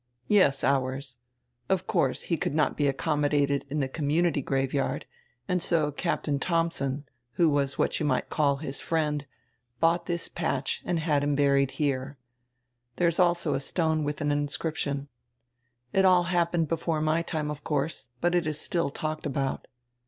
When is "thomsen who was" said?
6.39-7.77